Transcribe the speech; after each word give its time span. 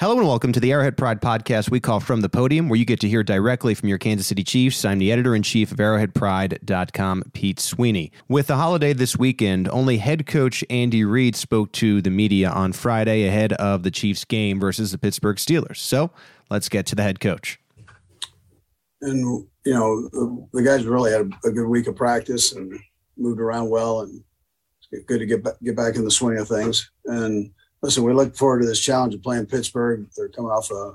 Hello 0.00 0.16
and 0.16 0.26
welcome 0.26 0.50
to 0.50 0.60
the 0.60 0.72
Arrowhead 0.72 0.96
Pride 0.96 1.20
podcast 1.20 1.70
we 1.70 1.78
call 1.78 2.00
From 2.00 2.22
the 2.22 2.30
Podium, 2.30 2.70
where 2.70 2.78
you 2.78 2.86
get 2.86 3.00
to 3.00 3.08
hear 3.08 3.22
directly 3.22 3.74
from 3.74 3.90
your 3.90 3.98
Kansas 3.98 4.26
City 4.26 4.42
Chiefs. 4.42 4.82
I'm 4.82 4.98
the 4.98 5.12
editor 5.12 5.34
in 5.34 5.42
chief 5.42 5.72
of 5.72 5.76
ArrowheadPride.com, 5.76 7.24
Pete 7.34 7.60
Sweeney. 7.60 8.10
With 8.26 8.46
the 8.46 8.56
holiday 8.56 8.94
this 8.94 9.18
weekend, 9.18 9.68
only 9.68 9.98
head 9.98 10.26
coach 10.26 10.64
Andy 10.70 11.04
Reid 11.04 11.36
spoke 11.36 11.70
to 11.72 12.00
the 12.00 12.08
media 12.08 12.48
on 12.48 12.72
Friday 12.72 13.26
ahead 13.26 13.52
of 13.52 13.82
the 13.82 13.90
Chiefs 13.90 14.24
game 14.24 14.58
versus 14.58 14.90
the 14.90 14.96
Pittsburgh 14.96 15.36
Steelers. 15.36 15.76
So 15.76 16.10
let's 16.48 16.70
get 16.70 16.86
to 16.86 16.94
the 16.94 17.02
head 17.02 17.20
coach. 17.20 17.60
And, 19.02 19.46
you 19.66 19.74
know, 19.74 20.48
the, 20.54 20.62
guys 20.62 20.86
really 20.86 21.12
had 21.12 21.30
a, 21.44 21.48
a, 21.48 21.52
good 21.52 21.68
week 21.68 21.88
of 21.88 21.96
practice 21.96 22.52
and 22.52 22.72
moved 23.18 23.38
around 23.38 23.68
well, 23.68 24.00
and 24.00 24.24
it's 24.92 25.04
good 25.04 25.18
to 25.18 25.26
get, 25.26 25.44
back, 25.44 25.56
get 25.62 25.76
back 25.76 25.96
in 25.96 26.04
the 26.04 26.10
swing 26.10 26.38
of 26.38 26.48
things. 26.48 26.90
And, 27.04 27.52
listen, 27.82 28.04
we 28.04 28.12
look 28.12 28.36
forward 28.36 28.60
to 28.60 28.66
this 28.66 28.80
challenge 28.80 29.14
of 29.14 29.22
playing 29.22 29.46
Pittsburgh. 29.46 30.06
They're 30.16 30.28
coming 30.28 30.50
off 30.50 30.70
a 30.70 30.94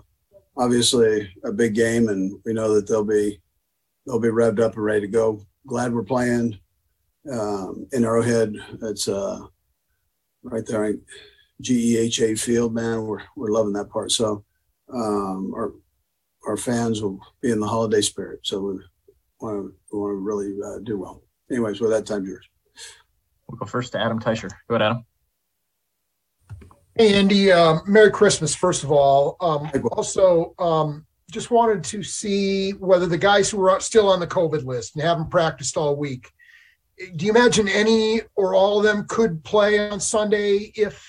obviously 0.57 1.29
a 1.43 1.51
big 1.51 1.75
game, 1.75 2.09
and 2.09 2.39
we 2.45 2.53
know 2.53 2.73
that 2.75 2.87
they'll 2.87 3.03
be 3.03 3.41
they'll 4.05 4.19
be 4.19 4.29
revved 4.29 4.59
up 4.59 4.75
and 4.75 4.83
ready 4.83 5.01
to 5.01 5.07
go. 5.07 5.45
Glad 5.67 5.93
we're 5.93 6.03
playing 6.03 6.59
um, 7.31 7.87
in 7.91 8.05
Arrowhead. 8.05 8.53
It's 8.83 9.07
uh, 9.07 9.39
right 10.43 10.65
there, 10.65 10.95
GEHA 11.61 12.39
Field, 12.39 12.73
man. 12.73 13.03
We're 13.03 13.23
we're 13.35 13.51
loving 13.51 13.73
that 13.73 13.89
part. 13.89 14.11
So 14.11 14.43
um, 14.93 15.53
our 15.55 15.73
our 16.47 16.57
fans 16.57 17.01
will 17.01 17.19
be 17.41 17.51
in 17.51 17.59
the 17.59 17.67
holiday 17.67 18.01
spirit. 18.01 18.41
So 18.43 18.59
we 18.61 18.79
want 19.39 19.55
to 19.57 19.75
we 19.91 19.99
want 19.99 20.11
to 20.11 20.15
really 20.15 20.55
uh, 20.63 20.79
do 20.83 20.99
well. 20.99 21.23
Anyways, 21.49 21.79
with 21.79 21.91
that 21.91 22.05
time, 22.05 22.25
yours. 22.25 22.47
We'll 23.47 23.59
go 23.59 23.65
first 23.65 23.91
to 23.91 23.99
Adam 23.99 24.19
Teicher. 24.19 24.49
Go 24.67 24.75
ahead, 24.75 24.81
Adam. 24.81 25.05
Hey, 26.97 27.13
Andy. 27.15 27.51
Uh, 27.51 27.79
Merry 27.85 28.09
Christmas, 28.09 28.55
first 28.55 28.85
of 28.85 28.91
all. 28.91 29.35
Um, 29.41 29.69
also, 29.91 30.55
um, 30.59 31.05
just 31.29 31.51
wanted 31.51 31.83
to 31.83 32.01
see 32.01 32.71
whether 32.71 33.05
the 33.05 33.17
guys 33.17 33.49
who 33.49 33.61
are 33.67 33.81
still 33.81 34.09
on 34.09 34.21
the 34.21 34.27
COVID 34.27 34.63
list 34.63 34.95
and 34.95 35.03
haven't 35.03 35.29
practiced 35.29 35.75
all 35.75 35.97
week, 35.97 36.31
do 37.17 37.25
you 37.25 37.31
imagine 37.31 37.67
any 37.67 38.21
or 38.37 38.55
all 38.55 38.77
of 38.77 38.85
them 38.85 39.05
could 39.09 39.43
play 39.43 39.89
on 39.89 39.99
Sunday 39.99 40.71
if 40.75 41.05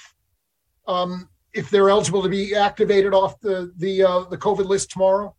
um, 0.89 1.29
if 1.53 1.71
they're 1.71 1.89
eligible 1.89 2.23
to 2.25 2.29
be 2.29 2.57
activated 2.57 3.15
off 3.15 3.39
the 3.41 3.73
the 3.77 4.03
uh, 4.03 4.25
the 4.25 4.37
COVID 4.37 4.67
list 4.67 4.91
tomorrow? 4.91 5.37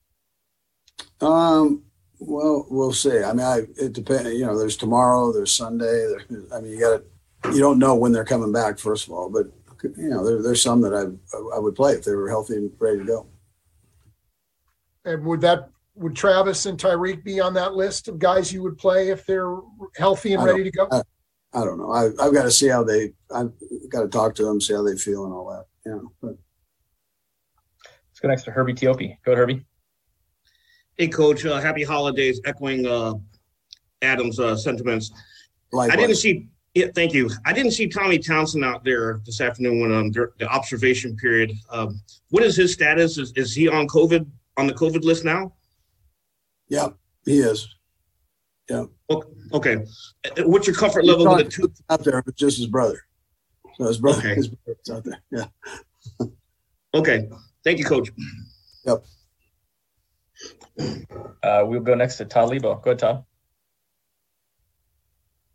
Um. 1.20 1.84
Well, 2.20 2.66
we'll 2.70 2.94
see. 2.94 3.22
I 3.22 3.34
mean, 3.34 3.46
I, 3.46 3.62
it 3.76 3.94
depends. 3.94 4.34
You 4.34 4.46
know, 4.46 4.58
there's 4.58 4.78
tomorrow, 4.78 5.32
there's 5.32 5.54
Sunday. 5.54 5.86
There, 5.86 6.46
I 6.56 6.62
mean, 6.62 6.72
you 6.72 6.80
got 6.80 7.02
to. 7.44 7.54
You 7.54 7.60
don't 7.60 7.78
know 7.80 7.96
when 7.96 8.14
they're 8.14 8.26
coming 8.26 8.52
back, 8.52 8.80
first 8.80 9.06
of 9.06 9.14
all, 9.14 9.30
but 9.30 9.52
you 9.84 10.10
know, 10.10 10.26
there, 10.26 10.42
there's 10.42 10.62
some 10.62 10.82
that 10.82 10.94
I 10.94 11.56
I 11.56 11.60
would 11.60 11.76
play 11.76 11.94
if 11.94 12.04
they 12.04 12.16
were 12.16 12.30
healthy 12.30 12.56
and 12.56 12.72
ready 12.80 13.00
to 13.00 13.06
go. 13.06 13.28
And 15.06 15.24
would 15.26 15.42
that 15.42 15.70
would 15.96 16.16
Travis 16.16 16.66
and 16.66 16.80
Tyreek 16.80 17.24
be 17.24 17.40
on 17.40 17.54
that 17.56 17.74
list 17.74 18.08
of 18.08 18.20
guys 18.20 18.54
you 18.54 18.62
would 18.64 18.78
play 18.78 19.10
if 19.10 19.26
they're 19.26 19.58
healthy 19.96 20.34
and 20.34 20.44
ready 20.44 20.64
to 20.64 20.72
go? 20.72 20.88
I, 20.92 21.02
I 21.54 21.64
don't 21.64 21.78
know. 21.78 21.92
I, 21.92 22.04
have 22.04 22.34
got 22.34 22.44
to 22.44 22.52
see 22.52 22.68
how 22.68 22.84
they. 22.84 23.14
I've 23.34 23.52
got 23.90 24.02
to 24.02 24.08
talk 24.08 24.36
to 24.36 24.46
them, 24.46 24.62
see 24.62 24.74
how 24.74 24.84
they 24.84 24.96
feel, 24.96 25.26
and 25.26 25.34
all 25.34 25.50
that. 25.50 25.66
Yeah. 25.90 26.00
But. 26.22 26.38
Let's 27.86 28.20
go 28.22 28.28
next 28.30 28.44
to 28.44 28.52
Herbie 28.52 28.74
Teope. 28.74 29.18
Go 29.24 29.32
ahead, 29.32 29.38
Herbie. 29.38 29.66
Hey, 30.98 31.08
Coach. 31.08 31.46
Uh, 31.46 31.60
happy 31.60 31.84
holidays. 31.84 32.42
Echoing 32.46 32.86
uh, 32.86 33.14
Adam's 34.02 34.40
uh, 34.40 34.56
sentiments. 34.56 35.12
Likewise. 35.72 35.98
I 35.98 36.02
didn't 36.02 36.16
see 36.18 36.50
yeah, 36.78 36.88
thank 36.94 37.14
you. 37.14 37.30
I 37.46 37.54
didn't 37.54 37.72
see 37.72 37.88
Tommy 37.88 38.20
Townsend 38.20 38.64
out 38.64 38.84
there 38.84 39.20
this 39.26 39.42
afternoon 39.42 39.80
when 39.82 39.92
um, 39.92 40.12
the 40.12 40.48
observation 40.48 41.16
period. 41.16 41.52
Um, 41.72 42.00
what 42.30 42.44
is 42.44 42.56
his 42.56 42.72
status? 42.74 43.18
Is, 43.18 43.34
is 43.36 43.56
he 43.56 43.68
on 43.68 43.88
COVID 43.88 44.28
on 44.58 44.68
the 44.68 44.74
COVID 44.74 45.04
list 45.04 45.26
now? 45.26 45.54
Yeah, 46.70 46.90
he 47.26 47.40
is. 47.40 47.68
Yeah. 48.70 48.86
Okay. 49.54 49.78
Uh, 50.26 50.44
what's 50.44 50.68
your 50.68 50.76
comfort 50.76 51.04
level 51.04 51.28
with 51.28 51.46
the 51.46 51.52
two 51.52 51.74
out 51.90 52.04
there? 52.04 52.22
But 52.22 52.36
just 52.36 52.58
his 52.58 52.68
brother. 52.68 53.02
So 53.78 53.86
his 53.86 53.98
brother, 53.98 54.20
okay. 54.20 54.36
his 54.36 54.50
brother's 54.50 54.90
out 54.92 55.04
there. 55.04 55.22
Yeah. 55.32 56.26
okay. 56.94 57.28
Thank 57.64 57.80
you, 57.80 57.86
Coach. 57.86 58.12
Yep. 58.86 59.04
Uh, 61.42 61.64
we'll 61.66 61.80
go 61.80 61.96
next 61.96 62.18
to 62.18 62.26
Todd 62.26 62.50
Lebo. 62.50 62.76
Go 62.76 62.92
ahead, 62.92 63.00
Todd. 63.00 63.24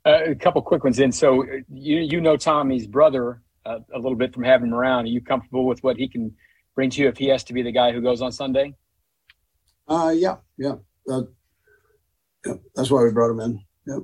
Uh, 0.05 0.31
a 0.31 0.35
couple 0.35 0.61
quick 0.63 0.83
ones 0.83 0.99
in. 0.99 1.13
So 1.13 1.45
uh, 1.45 1.59
you 1.73 1.99
you 1.99 2.21
know 2.21 2.37
Tommy's 2.37 2.87
brother 2.87 3.41
uh, 3.65 3.79
a 3.95 3.99
little 3.99 4.17
bit 4.17 4.35
from 4.35 4.43
having 4.43 4.69
him 4.69 4.75
around. 4.75 5.05
Are 5.05 5.09
you 5.09 5.21
comfortable 5.21 5.67
with 5.67 5.83
what 5.85 5.97
he 5.97 6.09
can 6.09 6.35
bring 6.75 6.91
to 6.91 7.03
you 7.03 7.09
if 7.09 7.17
he 7.17 7.29
has 7.29 7.45
to 7.45 7.53
be 7.53 7.63
the 7.63 7.71
guy 7.71 7.93
who 7.93 8.01
goes 8.01 8.21
on 8.21 8.33
Sunday? 8.33 8.75
Uh, 9.87 10.13
yeah, 10.15 10.37
yeah. 10.59 10.75
Uh, 11.09 11.23
yeah. 12.45 12.55
That's 12.75 12.91
why 12.91 13.05
we 13.05 13.13
brought 13.13 13.31
him 13.31 13.41
in. 13.41 13.61
Yep. 13.87 13.99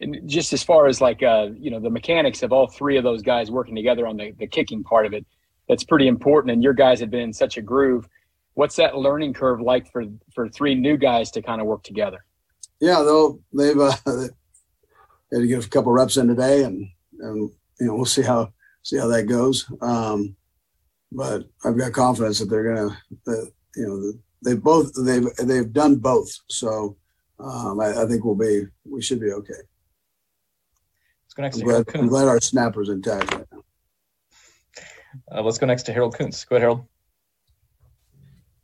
And 0.00 0.28
just 0.28 0.52
as 0.52 0.62
far 0.62 0.86
as 0.86 1.00
like 1.00 1.22
uh, 1.22 1.48
you 1.56 1.70
know 1.70 1.80
the 1.80 1.90
mechanics 1.90 2.42
of 2.42 2.52
all 2.52 2.66
three 2.68 2.96
of 2.96 3.04
those 3.04 3.22
guys 3.22 3.50
working 3.50 3.74
together 3.74 4.06
on 4.06 4.16
the, 4.16 4.32
the 4.38 4.46
kicking 4.46 4.82
part 4.82 5.06
of 5.06 5.12
it, 5.12 5.24
that's 5.68 5.84
pretty 5.84 6.08
important. 6.08 6.52
And 6.52 6.62
your 6.62 6.74
guys 6.74 7.00
have 7.00 7.10
been 7.10 7.20
in 7.20 7.32
such 7.32 7.56
a 7.56 7.62
groove. 7.62 8.08
What's 8.54 8.76
that 8.76 8.96
learning 8.96 9.34
curve 9.34 9.60
like 9.60 9.90
for 9.92 10.04
for 10.34 10.48
three 10.48 10.74
new 10.74 10.96
guys 10.96 11.30
to 11.32 11.42
kind 11.42 11.60
of 11.60 11.66
work 11.66 11.82
together? 11.82 12.24
Yeah, 12.80 13.02
they'll 13.02 13.40
they've 13.52 13.78
uh, 13.78 13.92
had 15.32 15.40
to 15.40 15.46
get 15.46 15.64
a 15.64 15.68
couple 15.68 15.92
reps 15.92 16.16
in 16.16 16.28
today, 16.28 16.64
and 16.64 16.86
and 17.20 17.50
you 17.80 17.86
know 17.86 17.94
we'll 17.94 18.04
see 18.04 18.22
how 18.22 18.52
see 18.82 18.96
how 18.96 19.06
that 19.08 19.24
goes. 19.24 19.70
Um, 19.80 20.36
but 21.12 21.44
I've 21.64 21.78
got 21.78 21.92
confidence 21.92 22.38
that 22.38 22.46
they're 22.46 22.74
gonna, 22.74 22.96
that, 23.26 23.52
you 23.76 23.86
know, 23.86 24.12
they've 24.44 24.62
both 24.62 24.92
they've 25.04 25.26
they've 25.36 25.72
done 25.72 25.96
both. 25.96 26.30
So 26.48 26.96
um, 27.38 27.80
I, 27.80 28.02
I, 28.02 28.06
think 28.06 28.24
we'll 28.24 28.34
be 28.34 28.66
we 28.84 29.02
should 29.02 29.20
be 29.20 29.32
okay. 29.32 29.52
Let's 31.24 31.34
go 31.34 31.42
next. 31.42 31.60
I'm 31.60 31.66
glad, 31.66 31.84
I'm 31.94 32.08
glad 32.08 32.28
our 32.28 32.40
snappers 32.40 32.88
intact 32.88 33.34
right 33.34 33.46
now. 33.52 33.62
Uh, 35.32 35.42
let's 35.42 35.58
go 35.58 35.66
next 35.66 35.84
to 35.84 35.92
Harold 35.92 36.16
Kuntz. 36.16 36.44
Go 36.44 36.56
ahead, 36.56 36.62
Harold. 36.62 36.86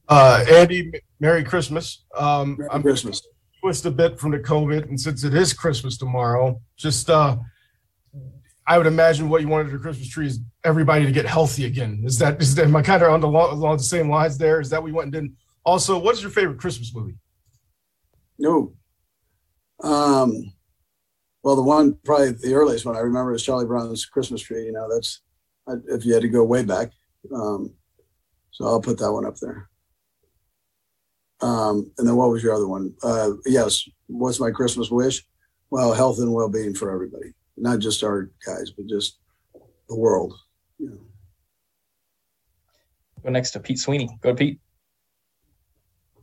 Uh, 0.07 0.45
Andy, 0.51 0.93
Merry 1.19 1.43
Christmas. 1.45 2.05
Um, 2.17 2.57
Merry 2.59 2.71
I'm, 2.71 2.83
Christmas 2.83 3.23
twist 3.65 3.87
a 3.87 3.91
bit 3.91 4.21
from 4.21 4.33
the 4.33 4.39
COVID, 4.39 4.91
and 4.91 5.01
since 5.01 5.25
it 5.25 5.33
is 5.33 5.55
Christmas 5.55 5.97
tomorrow, 5.97 6.61
just 6.77 7.09
uh, 7.09 7.35
I 8.67 8.77
would 8.77 8.87
imagine 8.87 9.31
what 9.31 9.41
you 9.41 9.49
wanted 9.49 9.73
a 9.73 9.79
Christmas 9.79 10.07
tree 10.07 10.27
is 10.27 10.41
everybody 10.65 11.07
to 11.07 11.13
get 11.13 11.25
healthy 11.25 11.65
again. 11.65 12.03
Is 12.05 12.19
that 12.19 12.43
is 12.43 12.55
that, 12.57 12.67
I 12.67 12.83
kind 12.83 13.03
of 13.03 13.11
on 13.11 13.23
the 13.23 13.27
along 13.29 13.79
the 13.79 13.83
same 13.83 14.11
lines 14.11 14.37
there? 14.37 14.61
Is 14.61 14.69
that 14.69 14.83
we 14.83 14.93
went 14.93 15.15
and 15.15 15.25
did? 15.25 15.37
Also, 15.65 15.99
what 15.99 16.15
is 16.15 16.21
your 16.21 16.31
favorite 16.31 16.59
Christmas 16.59 16.95
movie? 16.95 17.15
No. 18.39 18.75
Um, 19.83 20.53
well, 21.43 21.57
the 21.57 21.63
one 21.63 21.97
probably 22.05 22.33
the 22.33 22.53
earliest 22.53 22.85
one 22.85 22.97
I 22.97 23.01
remember 23.01 23.33
is 23.33 23.43
Charlie 23.43 23.65
Brown's 23.65 24.05
Christmas 24.05 24.43
Tree. 24.43 24.67
You 24.67 24.73
know, 24.73 24.93
that's 24.93 25.23
if 25.89 26.05
you 26.05 26.13
had 26.13 26.23
to 26.23 26.29
go 26.29 26.45
way 26.45 26.65
back. 26.65 26.91
Um, 27.35 27.73
so 28.51 28.67
I'll 28.67 28.83
put 28.83 28.99
that 28.99 29.11
one 29.11 29.25
up 29.25 29.37
there. 29.39 29.71
Um, 31.45 31.91
and 31.99 32.09
then 32.09 32.17
what 32.17 32.31
was 32.31 32.43
your 32.43 32.55
other 32.55 32.67
one? 32.67 32.95
Uh, 33.03 33.33
yes, 33.45 33.89
what's 34.07 34.41
my 34.41 34.51
Christmas 34.51 34.91
wish? 34.91 35.23
well, 35.75 35.93
health 35.93 36.21
and 36.21 36.33
well 36.33 36.49
being 36.49 36.73
for 36.73 36.93
everybody, 36.93 37.35
not 37.57 37.81
just 37.81 38.05
our 38.05 38.31
guys, 38.47 38.71
but 38.71 38.87
just 38.87 39.19
the 39.89 39.97
world. 39.97 40.33
You 40.79 40.91
know. 40.91 41.01
Go 43.25 43.31
next 43.31 43.51
to 43.53 43.61
Pete 43.61 43.81
Sweeney. 43.81 44.09
Go 44.21 44.37
Pete. 44.37 44.61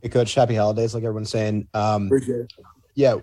Hey, 0.00 0.08
Coach. 0.08 0.34
Happy 0.34 0.54
holidays, 0.54 0.94
like 0.94 1.04
everyone's 1.04 1.28
saying. 1.28 1.68
Um, 1.74 2.06
Appreciate 2.06 2.40
it. 2.40 2.52
Yeah, 2.94 3.16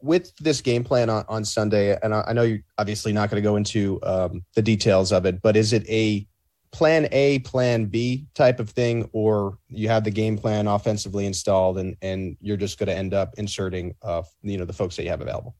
with 0.00 0.34
this 0.36 0.62
game 0.62 0.82
plan 0.82 1.10
on, 1.10 1.26
on 1.28 1.44
Sunday, 1.44 1.94
and 2.02 2.14
I, 2.14 2.24
I 2.28 2.32
know 2.32 2.42
you're 2.42 2.60
obviously 2.78 3.12
not 3.12 3.28
going 3.28 3.42
to 3.42 3.46
go 3.46 3.56
into 3.56 4.00
um, 4.02 4.44
the 4.54 4.62
details 4.62 5.12
of 5.12 5.26
it, 5.26 5.42
but 5.42 5.56
is 5.56 5.74
it 5.74 5.86
a 5.90 6.26
plan 6.74 7.06
A, 7.12 7.38
plan 7.38 7.86
B 7.86 8.26
type 8.34 8.58
of 8.58 8.68
thing, 8.68 9.08
or 9.12 9.58
you 9.68 9.88
have 9.88 10.02
the 10.02 10.10
game 10.10 10.36
plan 10.36 10.66
offensively 10.66 11.24
installed 11.24 11.78
and 11.78 11.96
and 12.02 12.36
you're 12.40 12.56
just 12.56 12.78
going 12.78 12.88
to 12.88 12.96
end 12.96 13.14
up 13.14 13.32
inserting, 13.38 13.94
uh, 14.02 14.22
you 14.42 14.58
know, 14.58 14.64
the 14.64 14.72
folks 14.72 14.96
that 14.96 15.04
you 15.04 15.10
have 15.10 15.20
available? 15.20 15.54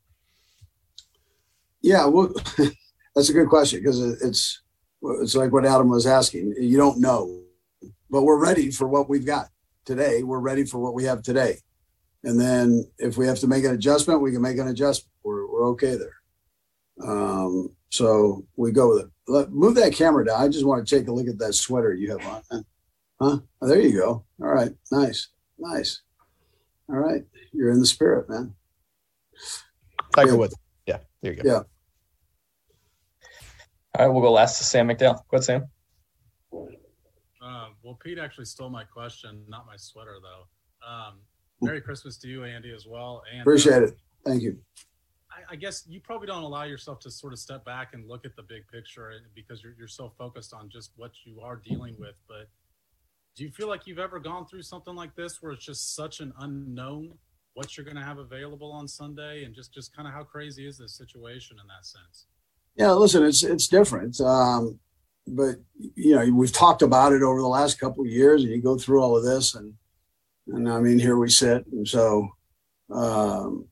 Yeah, 1.83 2.07
well, 2.07 2.33
that's 3.15 3.29
a 3.29 3.33
good 3.33 3.49
question 3.49 3.79
because 3.79 4.01
it's 4.01 4.63
it's 5.21 5.37
like 5.37 5.53
what 5.53 5.65
Adam 5.65 5.89
was 5.89 6.07
asking. 6.07 6.57
You 6.59 6.77
don't 6.77 6.99
know, 6.99 7.43
but 8.11 8.23
we're 8.23 8.43
ready 8.43 8.73
for 8.73 8.89
what 8.89 9.09
we've 9.09 9.25
got 9.25 9.51
today. 9.85 10.25
We're 10.25 10.41
ready 10.41 10.65
for 10.65 10.79
what 10.79 10.95
we 10.95 11.05
have 11.05 11.23
today. 11.23 11.59
And 12.25 12.41
then 12.41 12.91
if 12.99 13.17
we 13.17 13.27
have 13.29 13.39
to 13.41 13.47
make 13.47 13.65
an 13.65 13.75
adjustment, 13.75 14.21
we 14.21 14.33
can 14.33 14.43
make 14.43 14.59
an 14.59 14.67
adjustment. 14.67 15.13
We're, 15.23 15.47
we're 15.47 15.69
okay 15.69 15.95
there. 15.95 16.17
Um, 17.03 17.71
so 17.91 18.45
we 18.57 18.73
go 18.73 18.91
with 18.91 19.05
it. 19.05 19.11
Let, 19.27 19.53
move 19.53 19.75
that 19.77 19.95
camera 19.95 20.25
down. 20.25 20.41
I 20.41 20.49
just 20.49 20.65
want 20.65 20.87
to 20.87 20.99
take 20.99 21.09
a 21.09 21.13
look 21.13 21.29
at 21.29 21.39
that 21.39 21.55
sweater 21.55 21.95
you 21.95 22.11
have 22.11 22.27
on. 22.27 22.65
Huh? 23.21 23.39
Oh, 23.61 23.69
there 23.69 23.81
you 23.81 23.93
go. 23.93 24.25
All 24.41 24.49
right. 24.49 24.73
Nice. 24.91 25.29
Nice. 25.59 26.03
All 26.89 26.97
right. 26.97 27.23
You're 27.53 27.71
in 27.71 27.81
the 27.81 27.87
spirit, 27.87 28.29
man. 28.29 28.55
Tiger 30.15 30.33
yeah. 30.33 30.37
Woods. 30.37 30.55
Yeah. 30.87 30.99
There 31.23 31.33
you 31.33 31.43
go. 31.43 31.49
Yeah. 31.49 31.63
All 33.97 34.07
right. 34.07 34.13
We'll 34.13 34.23
go 34.23 34.33
last 34.33 34.59
to 34.59 34.65
Sam 34.65 34.89
McDowell. 34.89 35.23
Go 35.31 35.37
ahead, 35.37 35.45
Sam. 35.45 35.65
Uh, 36.53 37.69
well, 37.83 37.99
Pete 38.03 38.19
actually 38.19 38.47
stole 38.47 38.71
my 38.71 38.85
question, 38.85 39.45
not 39.49 39.67
my 39.67 39.77
sweater, 39.77 40.17
though. 40.23 40.89
Um, 40.89 41.21
Merry 41.61 41.81
Christmas 41.81 42.19
to 42.19 42.29
you, 42.29 42.45
Andy, 42.45 42.73
as 42.75 42.87
well. 42.87 43.23
And, 43.31 43.43
Appreciate 43.43 43.83
uh, 43.83 43.87
it. 43.87 43.95
Thank 44.25 44.43
you. 44.43 44.59
I, 45.35 45.53
I, 45.53 45.57
guess 45.57 45.85
you 45.89 46.01
probably 46.01 46.27
don't 46.27 46.43
allow 46.43 46.65
yourself 46.65 47.01
to 47.01 47.11
sort 47.11 47.33
of 47.33 47.39
step 47.39 47.65
back 47.65 47.95
and 47.95 48.09
look 48.09 48.25
at 48.25 48.37
the 48.37 48.43
big 48.43 48.67
picture 48.69 49.13
because 49.35 49.63
you're, 49.63 49.75
you're 49.79 49.89
so 49.89 50.13
focused 50.17 50.55
on 50.55 50.69
just 50.69 50.93
what 50.97 51.13
you 51.25 51.41
are 51.41 51.57
dealing 51.57 51.97
with. 51.99 52.17
But 52.29 52.49
do 53.37 53.45
you 53.45 53.51
feel 53.51 53.69
like 53.69 53.87
you've 53.87 53.99
ever 53.99 54.19
gone 54.19 54.47
through 54.47 54.63
something 54.63 54.95
like 54.95 55.15
this 55.17 55.43
where 55.43 55.53
it's 55.53 55.65
just 55.65 55.95
such 55.95 56.21
an 56.21 56.33
unknown 56.41 57.15
what 57.55 57.77
you're 57.77 57.85
going 57.85 57.97
to 57.97 58.03
have 58.03 58.19
available 58.19 58.73
on 58.73 58.87
Sunday 58.89 59.45
and 59.45 59.55
just, 59.55 59.73
just 59.73 59.95
kind 59.95 60.09
of 60.09 60.15
how 60.15 60.25
crazy 60.25 60.67
is 60.67 60.77
this 60.77 60.97
situation 60.97 61.57
in 61.61 61.67
that 61.69 61.87
sense? 61.87 62.27
Yeah, 62.77 62.91
listen, 62.93 63.25
it's, 63.25 63.45
it's 63.45 63.69
different. 63.69 64.21
Um, 64.21 64.79
but 65.27 65.57
you 65.95 66.17
know, 66.17 66.29
we've 66.35 66.53
talked 66.53 66.83
about 66.83 67.13
it 67.13 67.23
over 67.23 67.41
the 67.41 67.47
last 67.47 67.79
couple 67.79 68.05
of 68.05 68.11
years 68.11 68.43
and 68.43 68.53
you 68.53 68.61
go 68.61 68.77
through 68.77 69.01
all 69.01 69.17
of 69.17 69.25
this 69.25 69.55
and, 69.55 69.75
and 70.49 70.69
I 70.69 70.81
mean, 70.81 70.99
here 70.99 71.17
we 71.17 71.31
sit. 71.31 71.65
And 71.69 71.87
so, 71.87 72.29
um, 72.91 73.69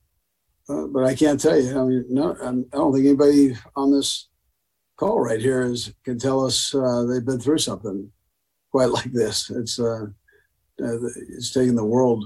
uh, 0.73 0.87
but 0.87 1.05
I 1.05 1.15
can't 1.15 1.41
tell 1.41 1.61
you. 1.61 1.79
I 1.79 1.85
mean, 1.85 2.05
no, 2.09 2.37
I'm, 2.43 2.63
do 2.63 2.69
not 2.73 2.93
think 2.93 3.07
anybody 3.07 3.57
on 3.77 3.93
this 3.93 4.29
call 4.97 5.21
right 5.21 5.41
here 5.41 5.63
is 5.63 5.93
can 6.05 6.19
tell 6.19 6.45
us 6.45 6.75
uh, 6.75 7.05
they've 7.05 7.25
been 7.25 7.41
through 7.41 7.59
something 7.59 8.11
quite 8.71 8.91
like 8.99 9.13
this. 9.13 9.51
It's 9.51 9.79
uh, 9.79 10.07
uh 10.83 10.99
it's 11.37 11.53
taking 11.53 11.75
the 11.75 11.85
world 11.85 12.25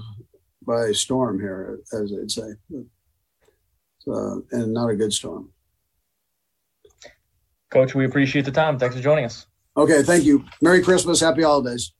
by 0.65 0.91
storm 0.91 1.39
here, 1.39 1.79
as 1.93 2.11
they'd 2.11 2.31
say, 2.31 2.51
and 4.05 4.73
not 4.73 4.89
a 4.89 4.95
good 4.95 5.13
storm. 5.13 5.49
Coach, 7.69 7.95
we 7.95 8.05
appreciate 8.05 8.45
the 8.45 8.51
time. 8.51 8.79
Thanks 8.79 8.95
for 8.95 9.01
joining 9.01 9.25
us. 9.25 9.45
Okay, 9.75 10.01
thank 10.03 10.23
you. 10.23 10.45
Merry 10.61 10.81
Christmas, 10.81 11.19
Happy 11.19 11.43
Holidays. 11.43 11.93